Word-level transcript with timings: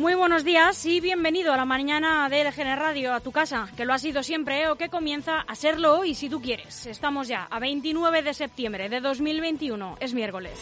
Muy 0.00 0.14
buenos 0.14 0.44
días 0.44 0.86
y 0.86 0.98
bienvenido 0.98 1.52
a 1.52 1.58
la 1.58 1.66
mañana 1.66 2.26
de 2.30 2.42
LGN 2.42 2.78
Radio, 2.78 3.12
a 3.12 3.20
tu 3.20 3.32
casa, 3.32 3.68
que 3.76 3.84
lo 3.84 3.92
ha 3.92 3.98
sido 3.98 4.22
siempre 4.22 4.66
o 4.68 4.76
que 4.76 4.88
comienza 4.88 5.40
a 5.40 5.54
serlo 5.54 5.98
hoy 5.98 6.14
si 6.14 6.30
tú 6.30 6.40
quieres. 6.40 6.86
Estamos 6.86 7.28
ya 7.28 7.46
a 7.50 7.58
29 7.58 8.22
de 8.22 8.32
septiembre 8.32 8.88
de 8.88 9.02
2021, 9.02 9.98
es 10.00 10.14
miércoles. 10.14 10.58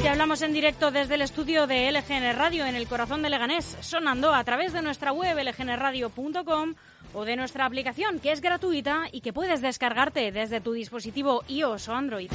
Te 0.00 0.08
hablamos 0.08 0.40
en 0.40 0.54
directo 0.54 0.90
desde 0.90 1.16
el 1.16 1.20
estudio 1.20 1.66
de 1.66 1.92
LGN 1.92 2.34
Radio 2.34 2.64
en 2.64 2.76
el 2.76 2.88
corazón 2.88 3.20
de 3.20 3.28
Leganés, 3.28 3.76
sonando 3.82 4.32
a 4.32 4.42
través 4.44 4.72
de 4.72 4.80
nuestra 4.80 5.12
web 5.12 5.36
lgnradio.com 5.36 6.76
o 7.12 7.24
de 7.26 7.36
nuestra 7.36 7.66
aplicación 7.66 8.18
que 8.20 8.32
es 8.32 8.40
gratuita 8.40 9.02
y 9.12 9.20
que 9.20 9.34
puedes 9.34 9.60
descargarte 9.60 10.32
desde 10.32 10.62
tu 10.62 10.72
dispositivo 10.72 11.44
iOS 11.46 11.88
o 11.90 11.94
Android. 11.94 12.30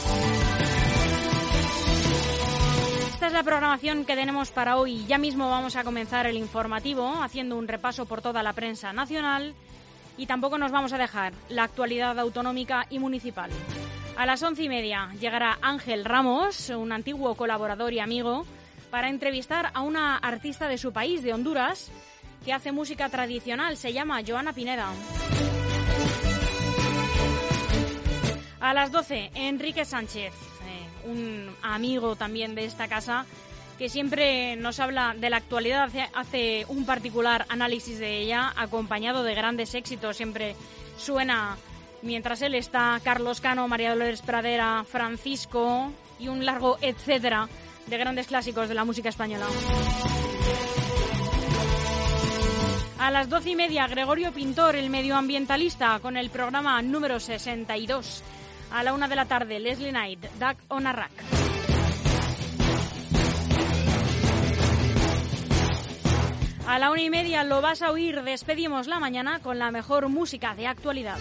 Esta 3.14 3.28
es 3.28 3.34
la 3.34 3.44
programación 3.44 4.04
que 4.04 4.16
tenemos 4.16 4.52
para 4.52 4.76
hoy. 4.78 5.06
Ya 5.08 5.18
mismo 5.18 5.50
vamos 5.50 5.78
a 5.78 5.86
comenzar 5.86 6.28
el 6.28 6.36
informativo 6.36 7.24
haciendo 7.24 7.58
un 7.58 7.70
repaso 7.70 8.06
por 8.06 8.22
toda 8.22 8.44
la 8.44 8.54
prensa 8.54 8.92
nacional 8.92 9.56
y 10.18 10.26
tampoco 10.26 10.58
nos 10.58 10.72
vamos 10.72 10.94
a 10.94 10.98
dejar 10.98 11.34
la 11.50 11.64
actualidad 11.64 12.18
autonómica 12.20 12.86
y 12.90 13.00
municipal. 13.00 13.50
A 14.18 14.26
las 14.26 14.42
once 14.44 14.64
y 14.64 14.70
media 14.70 15.10
llegará 15.20 15.58
Ángel 15.62 16.06
Ramos, 16.06 16.70
un 16.70 16.92
antiguo 16.92 17.36
colaborador 17.36 17.92
y 17.94 18.00
amigo, 18.00 18.46
para 18.90 19.10
entrevistar 19.10 19.72
a 19.74 19.82
una 19.82 20.18
artista 20.18 20.70
de 20.70 20.78
su 20.78 20.94
país, 20.94 21.22
de 21.22 21.34
Honduras, 21.34 21.92
que 22.46 22.54
hace 22.54 22.72
música 22.72 23.10
tradicional. 23.10 23.76
Se 23.76 23.92
llama 23.92 24.22
Joana 24.26 24.54
Pineda. 24.54 24.90
A 28.62 28.74
las 28.74 28.92
12, 28.92 29.32
Enrique 29.36 29.84
Sánchez, 29.84 30.34
eh, 30.34 31.10
un 31.10 31.54
amigo 31.62 32.16
también 32.16 32.56
de 32.56 32.66
esta 32.66 32.88
casa, 32.88 33.26
que 33.78 33.90
siempre 33.90 34.56
nos 34.56 34.80
habla 34.80 35.16
de 35.18 35.30
la 35.30 35.38
actualidad, 35.38 35.90
hace 36.14 36.66
un 36.68 36.86
particular 36.86 37.46
análisis 37.50 38.00
de 38.00 38.20
ella, 38.20 38.54
acompañado 38.56 39.24
de 39.24 39.36
grandes 39.36 39.74
éxitos. 39.76 40.18
Siempre 40.18 40.56
suena, 40.98 41.58
mientras 42.02 42.42
él 42.42 42.56
está, 42.56 43.00
Carlos 43.04 43.42
Cano, 43.42 43.68
María 43.68 43.92
Dolores 43.92 44.22
Pradera, 44.22 44.86
Francisco 44.88 45.92
y 46.20 46.30
un 46.30 46.46
largo 46.46 46.78
etcétera 46.82 47.50
de 47.88 47.98
grandes 47.98 48.28
clásicos 48.28 48.70
de 48.70 48.76
la 48.76 48.86
música 48.86 49.10
española. 49.10 49.46
A 52.98 53.12
las 53.12 53.30
doce 53.30 53.52
y 53.52 53.56
media, 53.56 53.88
Gregorio 53.88 54.32
Pintor, 54.32 54.76
el 54.76 54.90
medioambientalista, 54.90 56.00
con 56.00 56.18
el 56.18 56.30
programa 56.30 56.82
número 56.82 57.20
62. 57.20 58.24
A 58.72 58.84
la 58.84 58.94
una 58.94 59.08
de 59.08 59.16
la 59.16 59.26
tarde, 59.26 59.60
Leslie 59.60 59.92
Knight, 59.92 60.26
Duck 60.40 60.58
on 60.70 60.88
a 60.88 60.94
Rack. 60.94 61.45
A 66.68 66.80
la 66.80 66.92
una 66.92 67.02
y 67.02 67.10
media 67.12 67.44
lo 67.44 67.62
vas 67.62 67.84
a 67.84 67.92
oír, 67.92 68.24
despedimos 68.24 68.88
la 68.88 69.00
mañana 69.00 69.40
con 69.40 69.60
la 69.60 69.70
mejor 69.70 70.10
música 70.10 70.56
de 70.56 70.66
actualidad. 70.66 71.18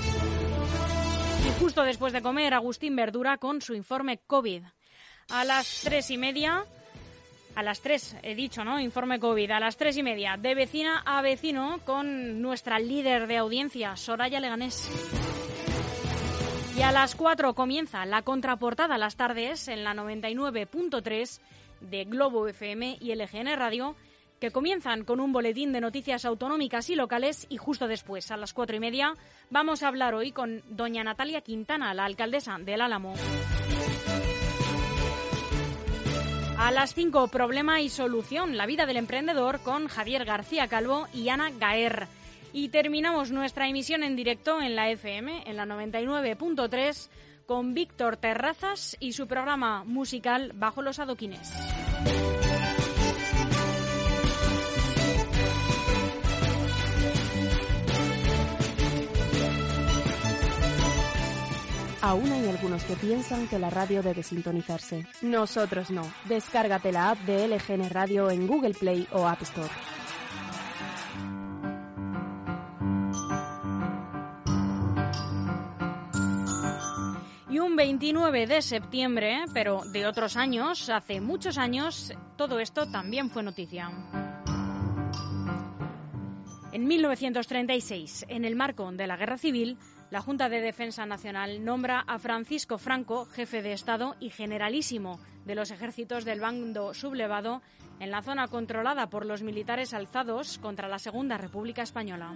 Y 1.47 1.61
justo 1.61 1.83
después 1.83 2.15
de 2.15 2.23
comer, 2.23 2.55
Agustín 2.55 2.97
Verdura 2.97 3.37
con 3.37 3.61
su 3.61 3.75
informe 3.75 4.21
COVID. 4.27 4.63
A 5.31 5.45
las 5.45 5.83
tres 5.85 6.11
y 6.11 6.17
media, 6.17 6.65
a 7.55 7.63
las 7.63 7.81
tres, 7.83 8.17
he 8.23 8.35
dicho, 8.35 8.65
¿no? 8.65 8.81
Informe 8.81 9.21
COVID. 9.21 9.51
A 9.51 9.61
las 9.61 9.77
tres 9.77 9.99
y 9.99 10.03
media, 10.03 10.39
de 10.39 10.55
vecina 10.55 11.03
a 11.05 11.21
vecino, 11.21 11.79
con 11.85 12.41
nuestra 12.41 12.79
líder 12.79 13.27
de 13.27 13.37
audiencia, 13.37 13.97
Soraya 13.97 14.41
Leganés. 14.41 14.91
Y 16.75 16.81
a 16.81 16.91
las 16.91 17.15
cuatro 17.15 17.55
comienza 17.55 18.07
la 18.07 18.23
contraportada 18.23 18.95
a 18.95 18.99
las 18.99 19.17
tardes 19.17 19.69
en 19.69 19.85
la 19.85 19.95
99.3 19.95 21.41
de 21.83 22.05
Globo 22.05 22.49
FM 22.49 22.97
y 22.99 23.15
LGN 23.15 23.57
Radio, 23.57 23.95
que 24.45 24.51
comienzan 24.51 25.05
con 25.05 25.21
un 25.21 25.33
boletín 25.33 25.73
de 25.73 25.81
noticias 25.81 26.27
autonómicas 26.27 26.91
y 26.91 26.97
locales 26.97 27.47
y 27.49 27.57
justo 27.57 27.89
después, 27.89 28.31
a 28.31 28.37
las 28.37 28.53
cuatro 28.53 28.77
y 28.77 28.79
media, 28.79 29.15
vamos 29.49 29.83
a 29.83 29.89
hablar 29.89 30.15
hoy 30.15 30.33
con 30.33 30.61
doña 30.69 31.03
Natalia 31.03 31.41
Quintana, 31.41 31.95
la 31.95 32.05
alcaldesa 32.05 32.59
del 32.59 32.83
Álamo. 32.83 33.15
A 36.59 36.71
las 36.73 36.93
5, 36.93 37.29
problema 37.29 37.81
y 37.81 37.89
solución, 37.89 38.59
la 38.59 38.67
vida 38.67 38.85
del 38.85 38.99
emprendedor 38.99 39.61
con 39.61 39.89
Javier 39.89 40.27
García 40.27 40.69
Calvo 40.69 41.09
y 41.15 41.31
Ana 41.31 41.51
Gaer. 41.59 42.07
Y 42.53 42.69
terminamos 42.69 43.31
nuestra 43.31 43.67
emisión 43.67 44.03
en 44.03 44.15
directo 44.15 44.61
en 44.61 44.77
la 44.77 44.91
FM, 44.91 45.45
en 45.47 45.57
la 45.57 45.65
99.3, 45.65 47.09
con 47.47 47.73
Víctor 47.73 48.19
Terrazas 48.19 48.95
y 49.01 49.15
su 49.15 49.27
programa 49.27 49.85
musical 49.85 50.53
Bajo 50.55 50.83
los 50.83 50.99
Adoquines. 50.99 51.51
Aún 62.05 62.31
hay 62.31 62.47
algunos 62.51 62.85
que 62.85 62.97
piensan 62.97 63.49
que 63.49 63.59
la 63.59 63.71
radio 63.71 64.03
debe 64.03 64.23
sintonizarse. 64.23 65.07
Nosotros 65.23 65.91
no. 65.91 66.03
Descárgate 66.29 66.93
la 66.93 67.13
app 67.13 67.19
de 67.21 67.49
LGN 67.49 67.89
Radio 67.89 68.31
en 68.31 68.47
Google 68.47 68.75
Play 68.75 69.09
o 69.11 69.27
App 69.27 69.41
Store. 69.41 69.71
Y 77.49 77.59
un 77.59 77.75
29 77.75 78.49
de 78.49 78.61
septiembre, 78.61 79.39
pero 79.55 79.81
de 79.91 80.05
otros 80.05 80.37
años, 80.37 80.91
hace 80.91 81.23
muchos 81.23 81.57
años, 81.57 82.13
todo 82.37 82.61
esto 82.61 82.87
también 82.87 83.31
fue 83.31 83.43
noticia. 83.43 83.91
En 86.71 86.87
1936, 86.87 88.27
en 88.29 88.45
el 88.45 88.57
marco 88.57 88.93
de 88.93 89.07
la 89.07 89.17
Guerra 89.17 89.39
Civil, 89.39 89.79
la 90.15 90.21
Junta 90.21 90.49
de 90.49 90.61
Defensa 90.61 91.07
Nacional 91.07 91.65
nombra 91.65 91.99
a 92.07 92.21
Francisco 92.21 92.79
Franco 92.79 93.25
jefe 93.25 93.63
de 93.63 93.73
Estado 93.73 94.15
y 94.21 94.31
generalísimo 94.31 95.19
de 95.45 95.57
los 95.57 95.73
ejércitos 95.73 96.25
del 96.25 96.39
bando 96.39 96.95
sublevado 96.95 97.63
en 97.99 98.13
la 98.13 98.23
zona 98.23 98.47
controlada 98.47 99.11
por 99.11 99.27
los 99.27 99.43
militares 99.43 99.93
alzados 99.93 100.59
contra 100.59 100.87
la 100.87 101.01
Segunda 101.01 101.37
República 101.37 101.83
Española. 101.83 102.33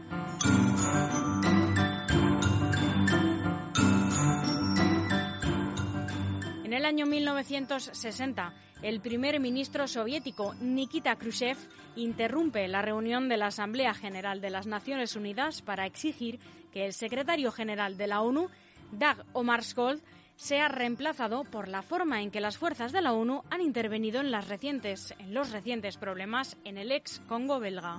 En 6.65 6.73
el 6.73 6.85
año 6.85 7.07
1960, 7.07 8.55
el 8.83 9.01
primer 9.01 9.41
ministro 9.41 9.87
soviético 9.87 10.55
Nikita 10.61 11.17
Khrushchev 11.17 11.57
interrumpe 11.97 12.67
la 12.69 12.83
reunión 12.83 13.29
de 13.29 13.37
la 13.37 13.47
Asamblea 13.47 13.95
General 13.95 14.41
de 14.41 14.51
las 14.51 14.67
Naciones 14.67 15.17
Unidas 15.17 15.63
para 15.63 15.87
exigir 15.87 16.39
que 16.79 16.87
el 16.87 16.93
secretario 16.93 17.51
general 17.51 17.97
de 17.97 18.07
la 18.07 18.21
ONU, 18.21 18.51
Dag 18.93 19.25
Omar-Skjold, 19.33 20.01
sea 20.37 20.69
reemplazado 20.69 21.43
por 21.43 21.67
la 21.67 21.83
forma 21.83 22.23
en 22.23 22.31
que 22.31 22.41
las 22.41 22.57
fuerzas 22.57 22.93
de 22.93 23.03
la 23.03 23.15
ONU 23.15 23.43
han 23.51 23.63
intervenido 23.63 24.21
en, 24.21 24.33
en 24.33 25.35
los 25.35 25.51
recientes 25.51 25.97
problemas 25.97 26.57
en 26.63 26.79
el 26.79 26.93
ex 26.93 27.19
Congo 27.27 27.59
belga. 27.59 27.99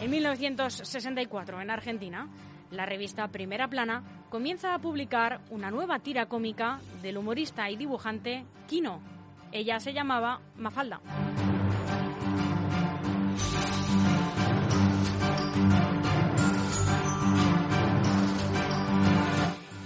En 0.00 0.10
1964, 0.10 1.60
en 1.60 1.70
Argentina, 1.70 2.28
la 2.72 2.86
revista 2.86 3.28
Primera 3.28 3.68
Plana 3.68 4.02
comienza 4.30 4.74
a 4.74 4.80
publicar 4.80 5.42
una 5.50 5.70
nueva 5.70 6.00
tira 6.00 6.26
cómica 6.26 6.80
del 7.02 7.18
humorista 7.18 7.70
y 7.70 7.76
dibujante 7.76 8.44
Kino. 8.66 9.17
Ella 9.52 9.80
se 9.80 9.92
llamaba 9.92 10.40
Mafalda. 10.56 11.00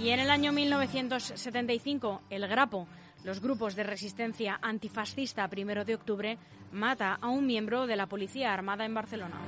Y 0.00 0.11
en 0.11 0.19
el 0.19 0.31
año 0.31 0.53
1975, 0.53 2.23
el 2.29 2.49
Grapo, 2.49 2.88
los 3.23 3.41
grupos 3.41 3.76
de 3.76 3.85
resistencia 3.85 4.59
antifascista 4.61 5.47
primero 5.49 5.85
de 5.85 5.94
octubre, 5.94 6.38
mata 6.73 7.19
a 7.20 7.29
un 7.29 7.47
miembro 7.47 7.87
de 7.87 7.94
la 7.94 8.09
Policía 8.09 8.53
Armada 8.53 8.85
en 8.85 8.94
Barcelona. 8.94 9.38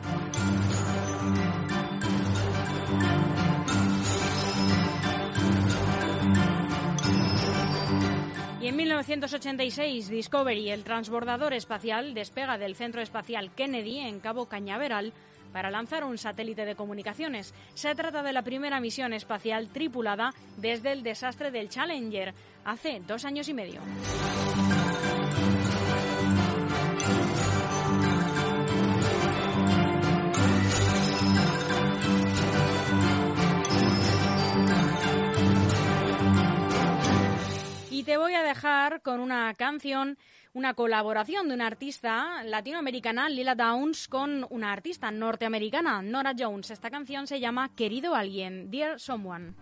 Y 8.65 8.69
en 8.69 8.77
1986, 8.77 10.09
Discovery, 10.09 10.71
el 10.71 10.85
transbordador 10.85 11.53
espacial, 11.53 12.15
despega 12.15 12.57
del 12.57 12.75
Centro 12.77 13.03
Espacial 13.03 13.51
Kennedy 13.55 13.99
en 13.99 14.21
Cabo 14.21 14.47
Cañaveral 14.47 15.13
para 15.53 15.71
lanzar 15.71 16.03
un 16.03 16.17
satélite 16.17 16.65
de 16.65 16.75
comunicaciones. 16.75 17.53
Se 17.75 17.95
trata 17.95 18.23
de 18.23 18.33
la 18.33 18.41
primera 18.41 18.81
misión 18.81 19.13
espacial 19.13 19.69
tripulada 19.69 20.33
desde 20.57 20.93
el 20.93 21.03
desastre 21.03 21.51
del 21.51 21.69
Challenger, 21.69 22.33
hace 22.65 23.03
dos 23.07 23.27
años 23.27 23.51
y 23.51 23.53
medio. 23.53 23.83
Y 38.05 38.07
te 38.07 38.19
voy 38.19 38.35
a 38.35 38.43
dejar 38.43 39.01
con 39.01 39.19
una 39.19 39.55
canción, 39.55 40.19
una 40.53 40.75
colaboración 40.75 41.49
de 41.49 41.55
una 41.55 41.69
artista 41.69 42.45
latinoamericana, 42.45 43.31
Lila 43.31 43.55
Downs, 43.55 44.09
con 44.09 44.47
una 44.51 44.75
artista 44.75 45.11
norteamericana, 45.11 46.03
Nora 46.03 46.35
Jones. 46.39 46.71
Esta 46.71 46.91
canción 46.91 47.27
se 47.27 47.41
llama 47.41 47.75
Querido 47.75 48.15
Alguien, 48.15 48.71
Dear 48.71 49.01
Someone. 49.01 49.55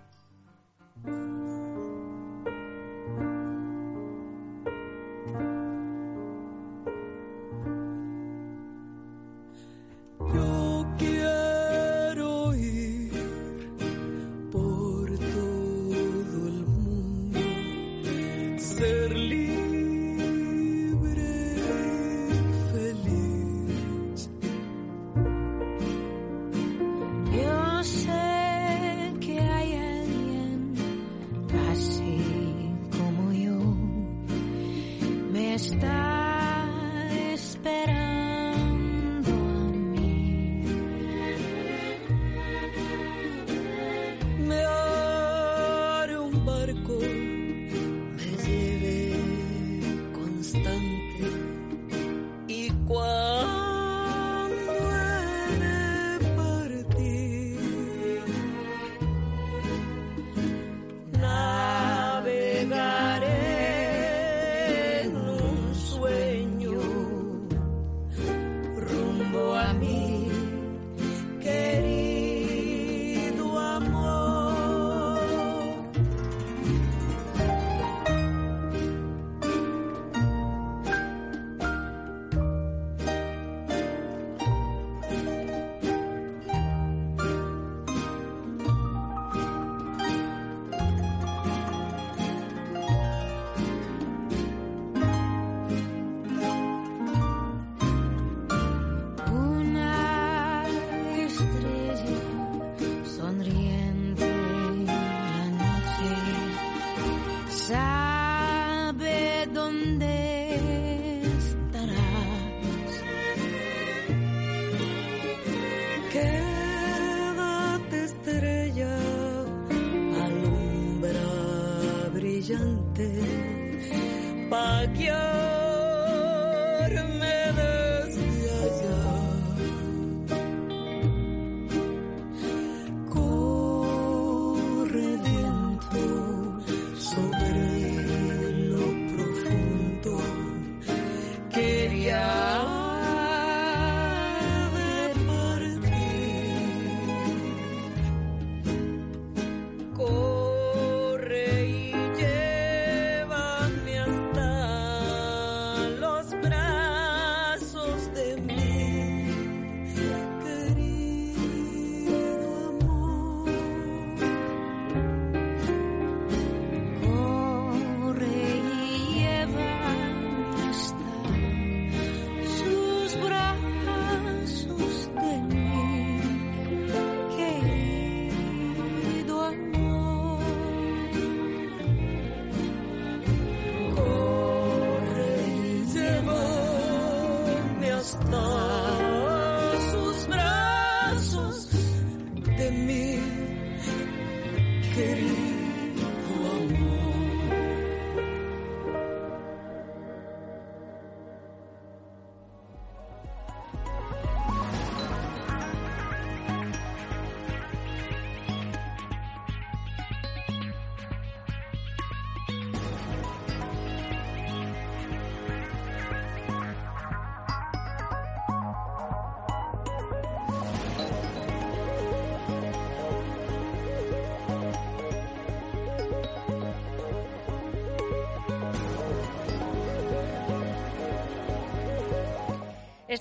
Está 35.54 36.64
esperando 37.34 38.01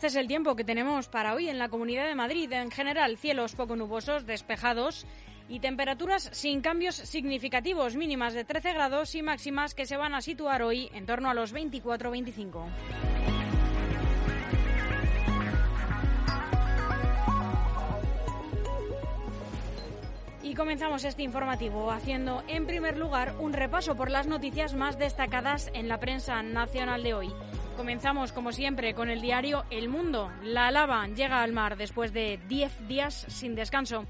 Este 0.01 0.07
es 0.07 0.15
el 0.15 0.27
tiempo 0.27 0.55
que 0.55 0.63
tenemos 0.63 1.07
para 1.09 1.35
hoy 1.35 1.47
en 1.47 1.59
la 1.59 1.69
Comunidad 1.69 2.07
de 2.07 2.15
Madrid. 2.15 2.51
En 2.53 2.71
general, 2.71 3.19
cielos 3.19 3.53
poco 3.53 3.75
nubosos, 3.75 4.25
despejados 4.25 5.05
y 5.47 5.59
temperaturas 5.59 6.27
sin 6.33 6.61
cambios 6.61 6.95
significativos, 6.95 7.95
mínimas 7.95 8.33
de 8.33 8.43
13 8.43 8.73
grados 8.73 9.13
y 9.13 9.21
máximas 9.21 9.75
que 9.75 9.85
se 9.85 9.97
van 9.97 10.15
a 10.15 10.21
situar 10.21 10.63
hoy 10.63 10.89
en 10.95 11.05
torno 11.05 11.29
a 11.29 11.35
los 11.35 11.53
24-25. 11.53 12.65
Y 20.41 20.55
comenzamos 20.55 21.03
este 21.03 21.21
informativo 21.21 21.91
haciendo 21.91 22.43
en 22.47 22.65
primer 22.65 22.97
lugar 22.97 23.35
un 23.39 23.53
repaso 23.53 23.95
por 23.95 24.09
las 24.09 24.25
noticias 24.25 24.73
más 24.73 24.97
destacadas 24.97 25.69
en 25.75 25.87
la 25.87 25.99
prensa 25.99 26.41
nacional 26.41 27.03
de 27.03 27.13
hoy. 27.13 27.31
Comenzamos, 27.75 28.31
como 28.31 28.51
siempre, 28.51 28.93
con 28.93 29.09
el 29.09 29.21
diario 29.21 29.65
El 29.69 29.89
Mundo. 29.89 30.31
La 30.43 30.71
lava 30.71 31.07
llega 31.07 31.41
al 31.41 31.53
mar 31.53 31.77
después 31.77 32.13
de 32.13 32.39
10 32.47 32.87
días 32.87 33.25
sin 33.29 33.55
descanso. 33.55 34.05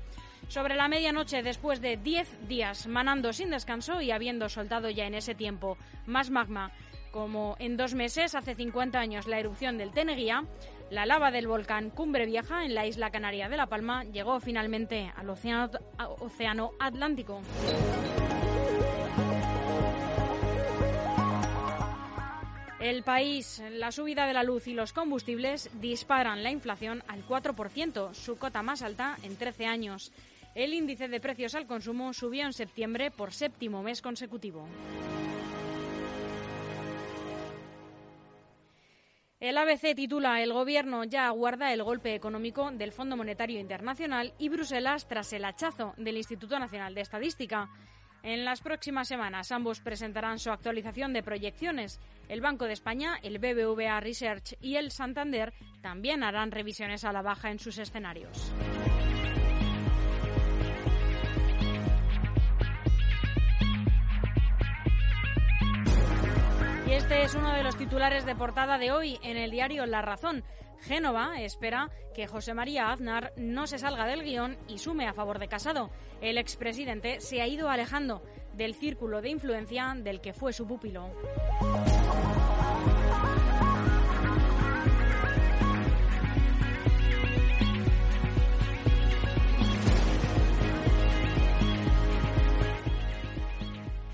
Sobre 0.47 0.75
la 0.75 0.87
medianoche, 0.87 1.43
después 1.43 1.79
de 1.79 1.95
10 1.97 2.47
días 2.47 2.87
manando 2.87 3.31
sin 3.31 3.51
descanso 3.51 4.01
y 4.01 4.11
habiendo 4.11 4.49
soltado 4.49 4.89
ya 4.89 5.05
en 5.05 5.13
ese 5.13 5.35
tiempo 5.35 5.77
más 6.05 6.29
magma, 6.29 6.71
como 7.11 7.55
en 7.59 7.77
dos 7.77 7.93
meses, 7.93 8.35
hace 8.35 8.55
50 8.55 8.99
años, 8.99 9.27
la 9.27 9.39
erupción 9.39 9.77
del 9.77 9.91
Teneguía, 9.91 10.45
la 10.89 11.05
lava 11.05 11.31
del 11.31 11.47
volcán 11.47 11.89
Cumbre 11.89 12.25
Vieja 12.25 12.65
en 12.65 12.73
la 12.73 12.85
isla 12.85 13.11
canaria 13.11 13.47
de 13.47 13.57
La 13.57 13.67
Palma 13.67 14.03
llegó 14.05 14.39
finalmente 14.39 15.11
al 15.15 15.29
océano, 15.29 15.69
océano 16.19 16.71
Atlántico. 16.79 17.41
El 22.81 23.03
país, 23.03 23.61
la 23.69 23.91
subida 23.91 24.25
de 24.25 24.33
la 24.33 24.41
luz 24.41 24.67
y 24.67 24.73
los 24.73 24.91
combustibles 24.91 25.69
disparan 25.79 26.41
la 26.41 26.49
inflación 26.49 27.03
al 27.07 27.23
4%, 27.27 28.15
su 28.15 28.39
cota 28.39 28.63
más 28.63 28.81
alta 28.81 29.17
en 29.21 29.35
13 29.37 29.67
años. 29.67 30.11
El 30.55 30.73
índice 30.73 31.07
de 31.07 31.19
precios 31.19 31.53
al 31.53 31.67
consumo 31.67 32.11
subió 32.11 32.43
en 32.43 32.53
septiembre 32.53 33.11
por 33.11 33.33
séptimo 33.33 33.83
mes 33.83 34.01
consecutivo. 34.01 34.67
El 39.39 39.59
ABC 39.59 39.95
titula 39.95 40.41
El 40.41 40.51
gobierno 40.51 41.03
ya 41.03 41.27
aguarda 41.27 41.73
el 41.73 41.83
golpe 41.83 42.15
económico 42.15 42.71
del 42.71 42.91
Fondo 42.91 43.15
Monetario 43.15 43.59
Internacional 43.59 44.33
y 44.39 44.49
Bruselas 44.49 45.07
tras 45.07 45.33
el 45.33 45.45
hachazo 45.45 45.93
del 45.97 46.17
Instituto 46.17 46.57
Nacional 46.57 46.95
de 46.95 47.01
Estadística. 47.01 47.69
En 48.23 48.45
las 48.45 48.61
próximas 48.61 49.07
semanas 49.07 49.51
ambos 49.51 49.79
presentarán 49.79 50.37
su 50.37 50.51
actualización 50.51 51.11
de 51.11 51.23
proyecciones. 51.23 51.99
El 52.29 52.39
Banco 52.39 52.65
de 52.65 52.73
España, 52.73 53.17
el 53.23 53.39
BBVA 53.39 53.99
Research 53.99 54.57
y 54.61 54.75
el 54.75 54.91
Santander 54.91 55.53
también 55.81 56.23
harán 56.23 56.51
revisiones 56.51 57.03
a 57.03 57.11
la 57.11 57.23
baja 57.23 57.49
en 57.49 57.57
sus 57.57 57.79
escenarios. 57.79 58.53
Y 66.87 66.93
este 66.93 67.23
es 67.23 67.33
uno 67.33 67.53
de 67.53 67.63
los 67.63 67.75
titulares 67.75 68.25
de 68.25 68.35
portada 68.35 68.77
de 68.77 68.91
hoy 68.91 69.17
en 69.23 69.37
el 69.37 69.49
diario 69.49 69.85
La 69.87 70.01
Razón. 70.03 70.43
Génova 70.81 71.39
espera 71.41 71.89
que 72.13 72.27
José 72.27 72.53
María 72.53 72.91
Aznar 72.91 73.33
no 73.37 73.67
se 73.67 73.77
salga 73.77 74.05
del 74.05 74.23
guion 74.23 74.57
y 74.67 74.79
sume 74.79 75.07
a 75.07 75.13
favor 75.13 75.39
de 75.39 75.47
Casado. 75.47 75.91
El 76.21 76.37
expresidente 76.37 77.21
se 77.21 77.41
ha 77.41 77.47
ido 77.47 77.69
alejando 77.69 78.23
del 78.53 78.73
círculo 78.73 79.21
de 79.21 79.29
influencia 79.29 79.93
del 79.95 80.21
que 80.21 80.33
fue 80.33 80.53
su 80.53 80.67
pupilo. 80.67 81.11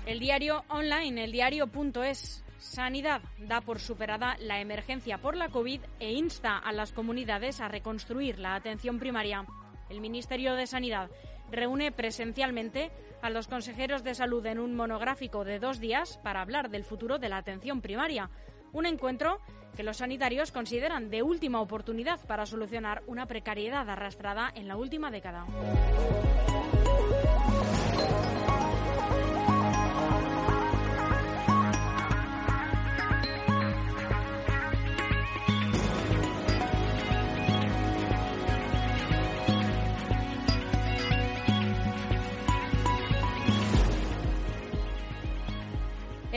El 0.06 0.20
diario 0.20 0.64
online, 0.68 1.24
el 1.24 1.32
diario.es. 1.32 2.42
Sanidad 2.78 3.22
da 3.38 3.60
por 3.60 3.80
superada 3.80 4.36
la 4.38 4.60
emergencia 4.60 5.18
por 5.18 5.34
la 5.36 5.48
COVID 5.48 5.80
e 5.98 6.12
insta 6.12 6.56
a 6.56 6.70
las 6.70 6.92
comunidades 6.92 7.60
a 7.60 7.66
reconstruir 7.66 8.38
la 8.38 8.54
atención 8.54 9.00
primaria. 9.00 9.44
El 9.90 10.00
Ministerio 10.00 10.54
de 10.54 10.68
Sanidad 10.68 11.10
reúne 11.50 11.90
presencialmente 11.90 12.92
a 13.20 13.30
los 13.30 13.48
consejeros 13.48 14.04
de 14.04 14.14
salud 14.14 14.46
en 14.46 14.60
un 14.60 14.76
monográfico 14.76 15.42
de 15.42 15.58
dos 15.58 15.80
días 15.80 16.18
para 16.22 16.40
hablar 16.40 16.70
del 16.70 16.84
futuro 16.84 17.18
de 17.18 17.28
la 17.28 17.38
atención 17.38 17.80
primaria. 17.80 18.30
Un 18.72 18.86
encuentro 18.86 19.40
que 19.76 19.82
los 19.82 19.96
sanitarios 19.96 20.52
consideran 20.52 21.10
de 21.10 21.24
última 21.24 21.60
oportunidad 21.60 22.24
para 22.28 22.46
solucionar 22.46 23.02
una 23.08 23.26
precariedad 23.26 23.90
arrastrada 23.90 24.52
en 24.54 24.68
la 24.68 24.76
última 24.76 25.10
década. 25.10 25.46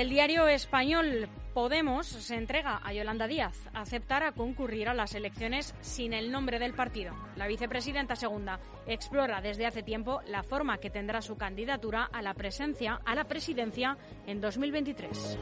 El 0.01 0.10
diario 0.10 0.48
español 0.48 1.29
Podemos 1.53 2.08
se 2.08 2.36
entrega 2.36 2.81
a 2.84 2.91
Yolanda 2.91 3.27
Díaz. 3.27 3.70
Aceptará 3.75 4.31
concurrir 4.31 4.89
a 4.89 4.96
las 4.96 5.13
elecciones 5.13 5.75
sin 5.81 6.13
el 6.13 6.31
nombre 6.31 6.58
del 6.58 6.74
partido. 6.74 7.13
La 7.36 7.46
vicepresidenta 7.46 8.15
segunda 8.15 8.60
explora 8.88 9.41
desde 9.41 9.67
hace 9.67 9.84
tiempo 9.84 10.22
la 10.25 10.41
forma 10.41 10.79
que 10.79 10.89
tendrá 10.89 11.22
su 11.22 11.38
candidatura 11.38 12.10
a 12.12 12.24
la 12.24 12.34
presencia 12.34 13.00
a 13.05 13.13
la 13.13 13.25
presidencia 13.25 13.96
en 14.25 14.41
2023. 14.41 15.38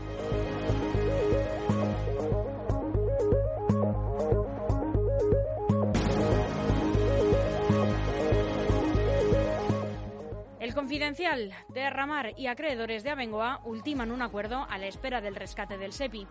Confidencial, 10.79 11.53
Derramar 11.67 12.33
y 12.37 12.47
acreedores 12.47 13.03
de 13.03 13.09
Abengoa 13.09 13.59
ultiman 13.65 14.11
un 14.11 14.21
acuerdo 14.21 14.65
a 14.69 14.77
la 14.77 14.87
espera 14.87 15.19
del 15.19 15.35
rescate 15.35 15.77
del 15.77 15.91
SEPI. 15.91 16.25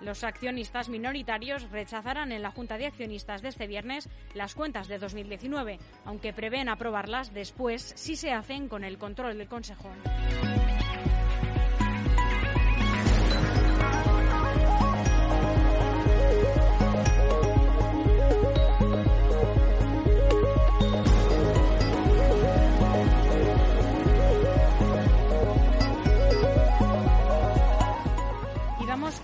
Los 0.00 0.22
accionistas 0.22 0.88
minoritarios 0.88 1.68
rechazarán 1.72 2.30
en 2.30 2.40
la 2.40 2.52
Junta 2.52 2.78
de 2.78 2.86
Accionistas 2.86 3.42
de 3.42 3.48
este 3.48 3.66
viernes 3.66 4.08
las 4.32 4.54
cuentas 4.54 4.86
de 4.86 5.00
2019, 5.00 5.80
aunque 6.04 6.32
prevén 6.32 6.68
aprobarlas 6.68 7.34
después 7.34 7.92
si 7.96 8.14
se 8.14 8.30
hacen 8.30 8.68
con 8.68 8.84
el 8.84 8.96
control 8.96 9.36
del 9.36 9.48
Consejo. 9.48 9.90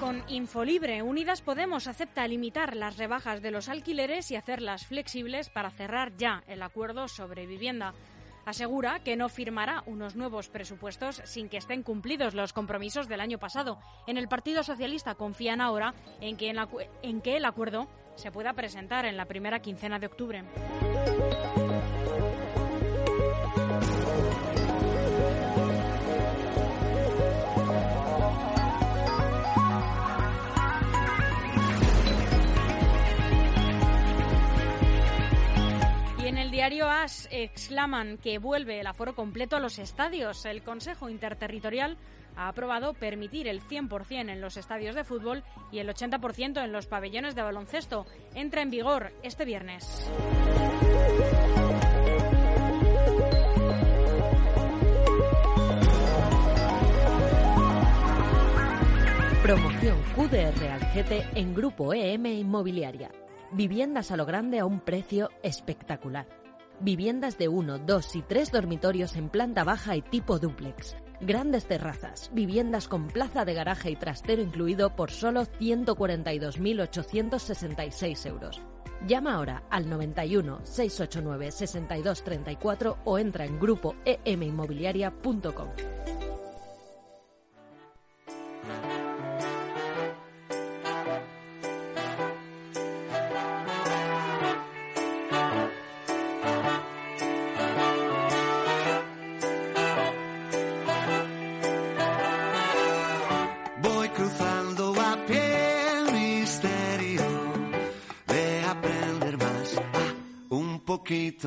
Con 0.06 0.22
Infolibre. 0.28 1.02
Unidas 1.02 1.42
Podemos 1.42 1.88
acepta 1.88 2.28
limitar 2.28 2.76
las 2.76 2.96
rebajas 2.96 3.42
de 3.42 3.50
los 3.50 3.68
alquileres 3.68 4.30
y 4.30 4.36
hacerlas 4.36 4.86
flexibles 4.86 5.50
para 5.50 5.72
cerrar 5.72 6.16
ya 6.16 6.44
el 6.46 6.62
acuerdo 6.62 7.08
sobre 7.08 7.44
vivienda. 7.44 7.92
Asegura 8.44 9.00
que 9.00 9.16
no 9.16 9.28
firmará 9.28 9.82
unos 9.84 10.14
nuevos 10.14 10.48
presupuestos 10.48 11.22
sin 11.24 11.48
que 11.48 11.56
estén 11.56 11.82
cumplidos 11.82 12.34
los 12.34 12.52
compromisos 12.52 13.08
del 13.08 13.20
año 13.20 13.40
pasado. 13.40 13.80
En 14.06 14.16
el 14.16 14.28
Partido 14.28 14.62
Socialista 14.62 15.16
confían 15.16 15.60
ahora 15.60 15.92
en 16.20 16.36
que, 16.36 16.54
en 17.02 17.20
que 17.20 17.36
el 17.36 17.44
acuerdo 17.44 17.88
se 18.14 18.30
pueda 18.30 18.52
presentar 18.52 19.06
en 19.06 19.16
la 19.16 19.24
primera 19.24 19.58
quincena 19.58 19.98
de 19.98 20.06
octubre. 20.06 20.44
Diario 36.68 36.90
AS 36.90 37.28
exclaman 37.30 38.18
que 38.18 38.40
vuelve 38.40 38.80
el 38.80 38.88
aforo 38.88 39.14
completo 39.14 39.54
a 39.54 39.60
los 39.60 39.78
estadios. 39.78 40.44
El 40.46 40.64
Consejo 40.64 41.08
Interterritorial 41.08 41.96
ha 42.34 42.48
aprobado 42.48 42.92
permitir 42.92 43.46
el 43.46 43.62
100% 43.62 44.32
en 44.32 44.40
los 44.40 44.56
estadios 44.56 44.96
de 44.96 45.04
fútbol 45.04 45.44
y 45.70 45.78
el 45.78 45.88
80% 45.88 46.64
en 46.64 46.72
los 46.72 46.88
pabellones 46.88 47.36
de 47.36 47.42
baloncesto. 47.42 48.04
Entra 48.34 48.62
en 48.62 48.70
vigor 48.70 49.12
este 49.22 49.44
viernes. 49.44 50.10
Promoción 59.44 60.02
QDR 60.16 60.68
Algete 60.68 61.28
en 61.36 61.54
Grupo 61.54 61.94
EM 61.94 62.26
Inmobiliaria. 62.26 63.12
Viviendas 63.52 64.10
a 64.10 64.16
lo 64.16 64.26
grande 64.26 64.58
a 64.58 64.66
un 64.66 64.80
precio 64.80 65.30
espectacular. 65.44 66.26
Viviendas 66.80 67.38
de 67.38 67.48
1, 67.48 67.78
2 67.78 68.16
y 68.16 68.22
3 68.22 68.52
dormitorios 68.52 69.16
en 69.16 69.30
planta 69.30 69.64
baja 69.64 69.96
y 69.96 70.02
tipo 70.02 70.38
dúplex. 70.38 70.94
Grandes 71.22 71.64
terrazas, 71.66 72.30
viviendas 72.34 72.88
con 72.88 73.08
plaza 73.08 73.46
de 73.46 73.54
garaje 73.54 73.90
y 73.90 73.96
trastero 73.96 74.42
incluido 74.42 74.94
por 74.94 75.10
solo 75.10 75.44
142.866 75.44 78.26
euros. 78.26 78.60
Llama 79.06 79.34
ahora 79.34 79.62
al 79.70 79.88
91 79.88 80.60
689 80.64 81.52
6234 81.52 82.98
o 83.04 83.18
entra 83.18 83.46
en 83.46 83.58
grupo 83.58 83.94
eminmobiliaria.com. 84.04 85.68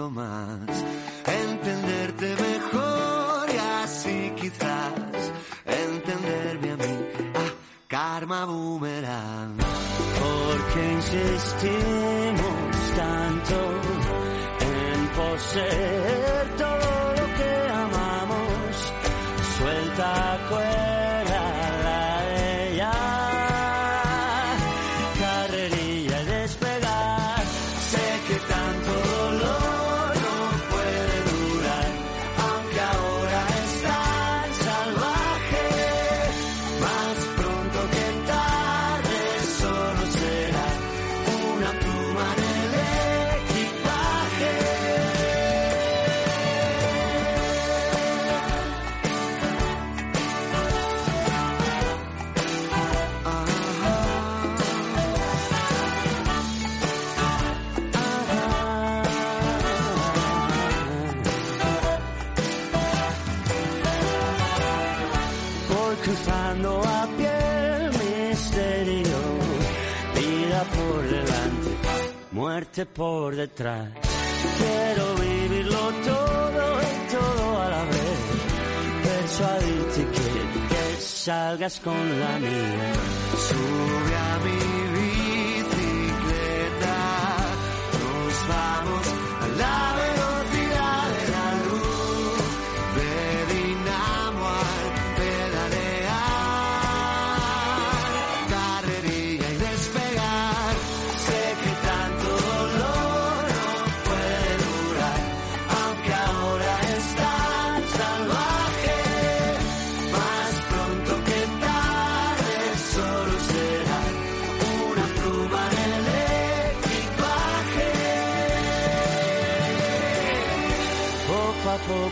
más, 0.07 0.85
entenderte 1.25 2.35
mejor 2.35 3.49
y 3.53 3.57
así 3.83 4.33
quizás 4.39 5.33
entenderme 5.65 6.71
a 6.71 6.77
mí, 6.77 6.95
ah, 7.35 7.51
karma 7.87 8.45
boomerang. 8.45 9.57
Porque 10.21 10.91
insistimos 10.93 12.75
tanto 12.95 13.57
en 14.61 15.07
poseer 15.17 16.28
por 72.93 73.35
detrás. 73.35 73.89
Quiero 74.57 75.15
vivirlo 75.15 75.91
todo 76.05 76.81
y 76.81 77.11
todo 77.11 77.61
a 77.61 77.69
la 77.69 77.83
vez, 77.83 78.19
persuadirte 79.03 80.01
que, 80.13 80.29
que 80.69 81.01
salgas 81.01 81.79
con 81.79 82.19
la 82.19 82.39
mía. 82.39 82.93
Sube 83.47 84.15
a 84.15 84.39
mi 84.45 84.59
bicicleta, 85.59 86.97
nos 87.99 88.47
vamos 88.47 89.18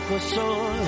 Poco 0.08 0.40
a 0.40 0.87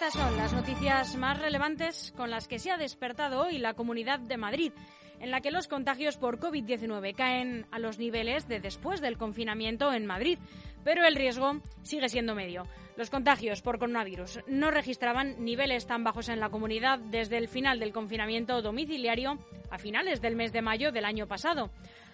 Estas 0.00 0.14
son 0.14 0.36
las 0.36 0.52
noticias 0.52 1.16
más 1.16 1.40
relevantes 1.40 2.14
con 2.16 2.30
las 2.30 2.46
que 2.46 2.60
se 2.60 2.70
ha 2.70 2.76
despertado 2.76 3.40
hoy 3.40 3.58
la 3.58 3.74
Comunidad 3.74 4.20
de 4.20 4.36
Madrid, 4.36 4.72
en 5.18 5.32
la 5.32 5.40
que 5.40 5.50
los 5.50 5.66
contagios 5.66 6.16
por 6.16 6.38
COVID-19 6.38 7.16
caen 7.16 7.66
a 7.72 7.80
los 7.80 7.98
niveles 7.98 8.46
de 8.46 8.60
después 8.60 9.00
del 9.00 9.18
confinamiento 9.18 9.92
en 9.92 10.06
Madrid, 10.06 10.38
pero 10.84 11.04
el 11.04 11.16
riesgo 11.16 11.60
sigue 11.82 12.08
siendo 12.08 12.36
medio. 12.36 12.62
Los 12.96 13.10
contagios 13.10 13.60
por 13.60 13.80
coronavirus 13.80 14.38
no 14.46 14.70
registraban 14.70 15.44
niveles 15.44 15.88
tan 15.88 16.04
bajos 16.04 16.28
en 16.28 16.38
la 16.38 16.48
comunidad 16.48 17.00
desde 17.00 17.36
el 17.36 17.48
final 17.48 17.80
del 17.80 17.92
confinamiento 17.92 18.62
domiciliario 18.62 19.40
a 19.68 19.78
finales 19.78 20.20
del 20.20 20.36
mes 20.36 20.52
de 20.52 20.62
mayo 20.62 20.92
del 20.92 21.06
año 21.06 21.26
pasado. 21.26 21.72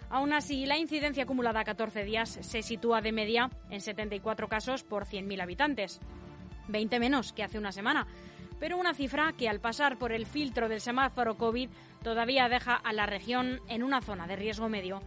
Aún 0.09 0.33
así, 0.33 0.65
la 0.65 0.79
incidencia 0.79 1.25
acumulada 1.25 1.59
a 1.59 1.65
14 1.65 2.03
días 2.03 2.39
se 2.41 2.63
sitúa 2.63 3.01
de 3.01 3.11
media 3.11 3.51
en 3.69 3.79
74 3.79 4.49
casos 4.49 4.83
por 4.83 5.05
100.000 5.05 5.39
habitantes. 5.39 6.01
20 6.67 6.99
menos 6.99 7.33
que 7.33 7.43
hace 7.43 7.57
una 7.57 7.71
semana, 7.71 8.07
pero 8.59 8.77
una 8.77 8.93
cifra 8.93 9.33
que 9.37 9.49
al 9.49 9.59
pasar 9.59 9.97
por 9.97 10.11
el 10.11 10.25
filtro 10.25 10.69
del 10.69 10.81
semáforo 10.81 11.37
COVID 11.37 11.69
todavía 12.03 12.49
deja 12.49 12.75
a 12.75 12.93
la 12.93 13.05
región 13.05 13.61
en 13.67 13.83
una 13.83 14.01
zona 14.01 14.27
de 14.27 14.35
riesgo 14.35 14.69
medio. 14.69 15.01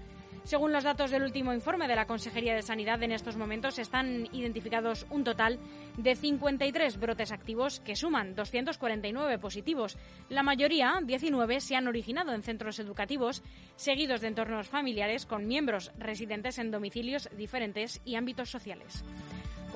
Según 0.48 0.72
los 0.72 0.84
datos 0.84 1.10
del 1.10 1.24
último 1.24 1.52
informe 1.52 1.88
de 1.88 1.94
la 1.94 2.06
Consejería 2.06 2.54
de 2.54 2.62
Sanidad, 2.62 3.02
en 3.02 3.12
estos 3.12 3.36
momentos 3.36 3.78
están 3.78 4.28
identificados 4.32 5.06
un 5.10 5.22
total 5.22 5.58
de 5.98 6.16
53 6.16 6.98
brotes 6.98 7.32
activos 7.32 7.80
que 7.80 7.94
suman 7.94 8.34
249 8.34 9.38
positivos. 9.38 9.98
La 10.30 10.42
mayoría, 10.42 11.00
19, 11.04 11.60
se 11.60 11.76
han 11.76 11.86
originado 11.86 12.32
en 12.32 12.42
centros 12.42 12.78
educativos, 12.78 13.42
seguidos 13.76 14.22
de 14.22 14.28
entornos 14.28 14.68
familiares 14.68 15.26
con 15.26 15.46
miembros 15.46 15.92
residentes 15.98 16.58
en 16.58 16.70
domicilios 16.70 17.28
diferentes 17.36 18.00
y 18.06 18.14
ámbitos 18.14 18.48
sociales. 18.48 19.04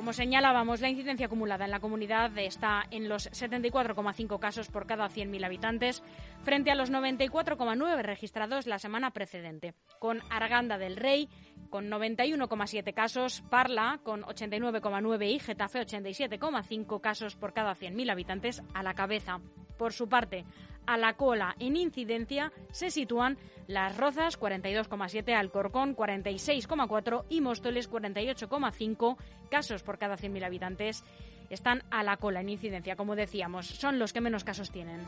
Como 0.03 0.13
señalábamos, 0.13 0.81
la 0.81 0.89
incidencia 0.89 1.27
acumulada 1.27 1.65
en 1.65 1.71
la 1.71 1.79
comunidad 1.79 2.37
está 2.37 2.83
en 2.91 3.09
los 3.09 3.31
74,5 3.31 4.41
casos 4.41 4.67
por 4.67 4.85
cada 4.85 5.09
100.000 5.09 5.47
habitantes, 5.47 6.03
frente 6.43 6.73
a 6.73 6.75
los 6.75 6.91
94,9 6.91 8.03
registrados 8.03 8.67
la 8.67 8.81
semana 8.81 9.13
precedente, 9.13 9.75
con 10.01 10.21
Arganda 10.29 10.77
del 10.77 10.97
Rey 10.97 11.29
con 11.71 11.89
91,7 11.89 12.93
casos, 12.93 13.45
Parla 13.49 14.01
con 14.03 14.23
89,9 14.23 15.37
y 15.37 15.39
Getafe 15.39 15.87
87,5 15.87 17.01
casos 17.01 17.37
por 17.37 17.53
cada 17.53 17.77
100.000 17.77 18.11
habitantes 18.11 18.61
a 18.75 18.83
la 18.83 18.95
cabeza. 18.95 19.39
Por 19.79 19.93
su 19.93 20.09
parte, 20.09 20.45
a 20.87 20.97
la 20.97 21.15
cola 21.15 21.57
en 21.59 21.77
incidencia 21.77 22.53
se 22.71 22.91
sitúan 22.91 23.39
Las 23.67 23.97
Rozas 23.97 24.39
42,7, 24.39 25.35
Alcorcón 25.35 25.97
46,4 25.97 27.25
y 27.29 27.41
Móstoles 27.41 27.91
48,5 27.91 29.17
casos 29.51 29.83
por 29.83 29.99
cada 29.99 30.17
100.000 30.17 30.45
habitantes. 30.45 31.05
Están 31.51 31.83
a 31.91 32.03
la 32.03 32.17
cola 32.17 32.41
en 32.41 32.49
incidencia, 32.49 32.97
como 32.97 33.17
decíamos, 33.17 33.67
son 33.67 33.99
los 33.99 34.13
que 34.13 34.21
menos 34.21 34.45
casos 34.45 34.71
tienen. 34.71 35.01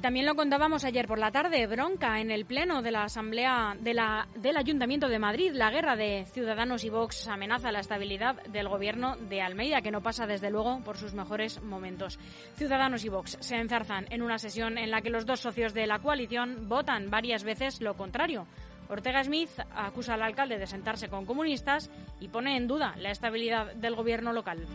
También 0.00 0.24
lo 0.24 0.34
contábamos 0.34 0.84
ayer 0.84 1.06
por 1.06 1.18
la 1.18 1.30
tarde, 1.30 1.66
bronca 1.66 2.20
en 2.20 2.30
el 2.30 2.46
pleno 2.46 2.80
de 2.80 2.90
la 2.90 3.04
Asamblea 3.04 3.76
del 3.80 4.56
Ayuntamiento 4.56 5.08
de 5.08 5.18
Madrid. 5.18 5.52
La 5.52 5.70
guerra 5.70 5.94
de 5.94 6.24
Ciudadanos 6.24 6.84
y 6.84 6.88
Vox 6.88 7.28
amenaza 7.28 7.70
la 7.70 7.80
estabilidad 7.80 8.42
del 8.44 8.68
gobierno 8.68 9.16
de 9.16 9.42
Almeida, 9.42 9.82
que 9.82 9.90
no 9.90 10.00
pasa 10.00 10.26
desde 10.26 10.50
luego 10.50 10.80
por 10.84 10.96
sus 10.96 11.12
mejores 11.12 11.62
momentos. 11.62 12.18
Ciudadanos 12.54 13.04
y 13.04 13.10
Vox 13.10 13.36
se 13.40 13.56
enzarzan 13.56 14.06
en 14.08 14.22
una 14.22 14.38
sesión 14.38 14.78
en 14.78 14.90
la 14.90 15.02
que 15.02 15.10
los 15.10 15.26
dos 15.26 15.40
socios 15.40 15.74
de 15.74 15.86
la 15.86 15.98
coalición 15.98 16.66
votan 16.66 17.10
varias 17.10 17.44
veces 17.44 17.82
lo 17.82 17.94
contrario. 17.94 18.46
Ortega 18.88 19.22
Smith 19.22 19.50
acusa 19.74 20.14
al 20.14 20.22
alcalde 20.22 20.58
de 20.58 20.66
sentarse 20.66 21.08
con 21.08 21.26
comunistas 21.26 21.90
y 22.20 22.28
pone 22.28 22.56
en 22.56 22.66
duda 22.66 22.94
la 22.96 23.10
estabilidad 23.10 23.74
del 23.74 23.94
gobierno 23.94 24.32
local. 24.32 24.66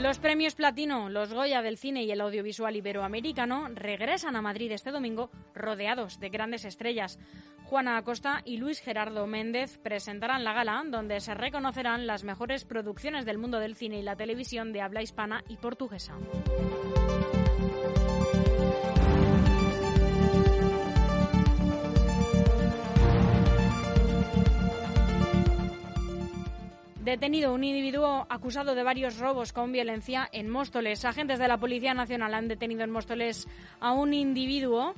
Los 0.00 0.20
premios 0.20 0.54
Platino, 0.54 1.08
los 1.08 1.34
Goya 1.34 1.60
del 1.60 1.76
cine 1.76 2.04
y 2.04 2.12
el 2.12 2.20
audiovisual 2.20 2.76
iberoamericano 2.76 3.68
regresan 3.74 4.36
a 4.36 4.42
Madrid 4.42 4.70
este 4.70 4.92
domingo 4.92 5.28
rodeados 5.56 6.20
de 6.20 6.28
grandes 6.28 6.64
estrellas. 6.64 7.18
Juana 7.64 7.96
Acosta 7.96 8.42
y 8.44 8.58
Luis 8.58 8.80
Gerardo 8.80 9.26
Méndez 9.26 9.78
presentarán 9.78 10.44
la 10.44 10.52
gala 10.52 10.84
donde 10.86 11.18
se 11.18 11.34
reconocerán 11.34 12.06
las 12.06 12.22
mejores 12.22 12.64
producciones 12.64 13.26
del 13.26 13.38
mundo 13.38 13.58
del 13.58 13.74
cine 13.74 13.98
y 13.98 14.02
la 14.02 14.14
televisión 14.14 14.72
de 14.72 14.82
habla 14.82 15.02
hispana 15.02 15.42
y 15.48 15.56
portuguesa. 15.56 16.14
Detenido 27.08 27.54
un 27.54 27.64
individuo 27.64 28.26
acusado 28.28 28.74
de 28.74 28.82
varios 28.82 29.18
robos 29.18 29.54
con 29.54 29.72
violencia 29.72 30.28
en 30.30 30.50
Móstoles. 30.50 31.06
Agentes 31.06 31.38
de 31.38 31.48
la 31.48 31.56
Policía 31.56 31.94
Nacional 31.94 32.34
han 32.34 32.48
detenido 32.48 32.82
en 32.82 32.90
Móstoles 32.90 33.48
a 33.80 33.92
un 33.92 34.12
individuo 34.12 34.92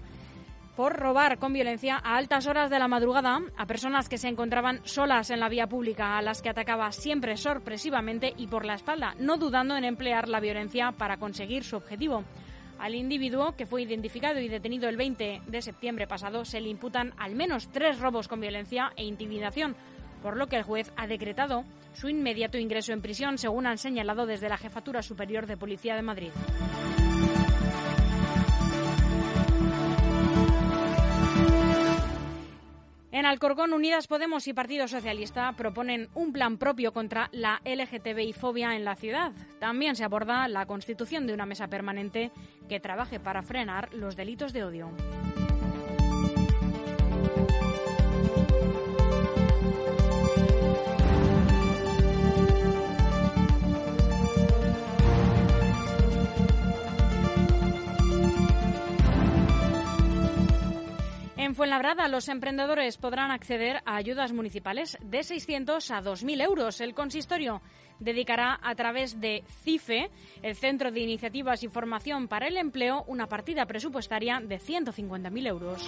por 0.75 0.97
robar 0.97 1.39
con 1.39 1.53
violencia 1.53 2.01
a 2.03 2.17
altas 2.17 2.49
horas 2.49 2.69
de 2.69 2.81
la 2.81 2.89
madrugada 2.89 3.39
a 3.57 3.67
personas 3.67 4.09
que 4.09 4.19
se 4.19 4.27
encontraban 4.27 4.81
solas 4.83 5.31
en 5.31 5.39
la 5.39 5.49
vía 5.49 5.69
pública, 5.69 6.19
a 6.19 6.23
las 6.23 6.43
que 6.43 6.49
atacaba 6.49 6.91
siempre 6.91 7.37
sorpresivamente 7.37 8.35
y 8.37 8.49
por 8.49 8.65
la 8.65 8.75
espalda, 8.75 9.15
no 9.21 9.37
dudando 9.37 9.77
en 9.77 9.85
emplear 9.85 10.29
la 10.29 10.41
violencia 10.41 10.91
para 10.91 11.19
conseguir 11.19 11.63
su 11.63 11.77
objetivo. 11.77 12.25
Al 12.81 12.97
individuo, 12.97 13.55
que 13.55 13.67
fue 13.67 13.83
identificado 13.83 14.41
y 14.41 14.49
detenido 14.49 14.89
el 14.89 14.97
20 14.97 15.43
de 15.47 15.63
septiembre 15.63 16.09
pasado, 16.09 16.45
se 16.45 16.61
le 16.61 16.71
imputan 16.71 17.15
al 17.19 17.37
menos 17.37 17.69
tres 17.69 18.01
robos 18.01 18.27
con 18.27 18.41
violencia 18.41 18.91
e 18.97 19.05
intimidación, 19.05 19.77
por 20.23 20.37
lo 20.37 20.47
que 20.47 20.57
el 20.57 20.63
juez 20.63 20.93
ha 20.97 21.07
decretado 21.07 21.65
su 21.95 22.09
inmediato 22.09 22.59
ingreso 22.59 22.93
en 22.93 23.03
prisión, 23.03 23.39
según 23.39 23.67
han 23.67 23.79
señalado 23.79 24.27
desde 24.27 24.49
la 24.49 24.59
Jefatura 24.59 25.03
Superior 25.03 25.47
de 25.47 25.57
Policía 25.57 25.97
de 25.97 26.03
Madrid. 26.03 26.31
En 33.13 33.27
Alcorcón, 33.27 33.75
Unidas 33.75 34.07
Podemos 34.07 34.47
y 34.47 34.55
Partido 34.55 34.89
Socialista 34.89 35.53
proponen 35.53 36.09
un 36.15 36.33
plan 36.33 36.57
propio 36.57 36.93
contra 36.93 37.29
la 37.33 37.61
LGTBI-fobia 37.65 38.77
en 38.77 38.85
la 38.85 38.95
ciudad. 38.95 39.33
También 39.59 39.95
se 39.95 40.05
aborda 40.05 40.49
la 40.49 40.65
constitución 40.65 41.27
de 41.27 41.35
una 41.35 41.45
mesa 41.45 41.67
permanente 41.67 42.31
que 42.69 42.81
trabaje 42.81 43.21
para 43.21 43.43
frenar 43.43 43.93
los 43.93 44.17
delitos 44.17 44.53
de 44.53 44.65
odio. 44.65 44.91
En 61.51 61.57
Fuenlabrada, 61.57 62.07
los 62.07 62.29
emprendedores 62.29 62.97
podrán 62.97 63.33
acceder 63.33 63.83
a 63.85 63.97
ayudas 63.97 64.33
municipales 64.33 64.97
de 65.03 65.25
600 65.25 65.91
a 65.91 66.01
2.000 66.01 66.45
euros. 66.45 66.81
El 66.81 66.95
consistorio 66.95 67.61
dedicará 67.99 68.61
a 68.63 68.73
través 68.77 69.21
de 69.21 69.43
CIFE, 69.65 70.13
el 70.43 70.55
Centro 70.55 70.93
de 70.93 71.01
Iniciativas 71.01 71.65
y 71.65 71.69
Formación 71.69 72.29
para 72.29 72.47
el 72.47 72.57
Empleo, 72.57 73.03
una 73.09 73.27
partida 73.27 73.67
presupuestaria 73.67 74.39
de 74.39 74.61
150.000 74.61 75.49
euros. 75.49 75.83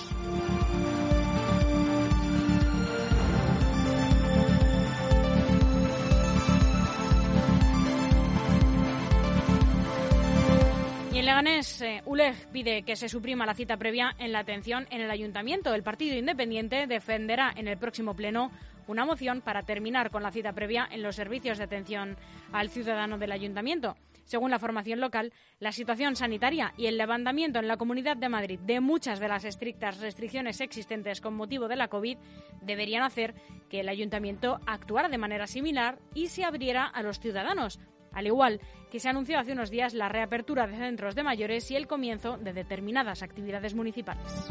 En 11.23 11.27
Leganés, 11.27 11.81
eh, 11.83 12.03
ULEG 12.05 12.49
pide 12.49 12.83
que 12.83 12.97
se 12.97 13.09
suprima 13.09 13.47
la 13.47 13.55
cita 13.55 13.77
previa 13.77 14.13
en 14.19 14.33
la 14.33 14.41
atención 14.41 14.89
en 14.91 15.03
el 15.03 15.09
ayuntamiento. 15.09 15.73
El 15.73 15.85
Partido 15.85 16.17
Independiente 16.17 16.89
defenderá 16.89 17.53
en 17.55 17.69
el 17.69 17.79
próximo 17.79 18.17
pleno 18.17 18.51
una 18.89 19.05
moción 19.05 19.41
para 19.41 19.63
terminar 19.63 20.11
con 20.11 20.25
la 20.25 20.33
cita 20.33 20.53
previa 20.53 20.89
en 20.91 21.01
los 21.01 21.15
servicios 21.15 21.59
de 21.59 21.65
atención 21.65 22.17
al 22.51 22.71
ciudadano 22.71 23.19
del 23.19 23.31
ayuntamiento. 23.31 23.95
Según 24.25 24.51
la 24.51 24.59
formación 24.59 25.01
local, 25.01 25.33
la 25.61 25.71
situación 25.71 26.17
sanitaria 26.17 26.75
y 26.77 26.87
el 26.87 26.99
levantamiento 26.99 27.61
en 27.61 27.69
la 27.69 27.77
Comunidad 27.77 28.17
de 28.17 28.29
Madrid 28.29 28.59
de 28.59 28.81
muchas 28.81 29.21
de 29.21 29.29
las 29.29 29.45
estrictas 29.45 30.01
restricciones 30.01 30.61
existentes 30.61 31.21
con 31.21 31.35
motivo 31.35 31.69
de 31.69 31.77
la 31.77 31.87
COVID 31.87 32.19
deberían 32.63 33.05
hacer 33.05 33.35
que 33.71 33.79
el 33.79 33.89
ayuntamiento 33.89 34.59
actuara 34.67 35.09
de 35.09 35.19
manera 35.19 35.47
similar 35.47 36.01
y 36.15 36.27
se 36.27 36.43
abriera 36.43 36.85
a 36.85 37.01
los 37.05 37.21
ciudadanos, 37.21 37.79
al 38.13 38.27
igual 38.27 38.61
que 38.91 39.01
se 39.01 39.09
anunció 39.09 39.39
hace 39.39 39.53
unos 39.53 39.71
días 39.71 39.95
la 39.95 40.09
reapertura 40.09 40.67
de 40.67 40.77
centros 40.77 41.15
de 41.15 41.23
mayores 41.23 41.71
y 41.71 41.77
el 41.77 41.87
comienzo 41.87 42.37
de 42.37 42.53
determinadas 42.53 43.23
actividades 43.23 43.75
municipales. 43.75 44.51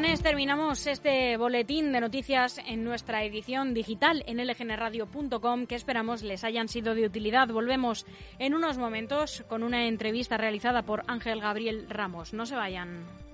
Terminamos 0.00 0.86
este 0.86 1.36
boletín 1.36 1.92
de 1.92 2.00
noticias 2.00 2.58
en 2.66 2.84
nuestra 2.84 3.22
edición 3.22 3.74
digital 3.74 4.24
en 4.26 4.38
lgnradio.com 4.38 5.66
que 5.66 5.74
esperamos 5.74 6.22
les 6.22 6.42
hayan 6.42 6.68
sido 6.68 6.94
de 6.94 7.04
utilidad. 7.04 7.48
Volvemos 7.48 8.06
en 8.38 8.54
unos 8.54 8.78
momentos 8.78 9.44
con 9.46 9.62
una 9.62 9.86
entrevista 9.86 10.38
realizada 10.38 10.82
por 10.82 11.02
Ángel 11.06 11.40
Gabriel 11.40 11.86
Ramos. 11.88 12.32
No 12.32 12.46
se 12.46 12.56
vayan. 12.56 13.04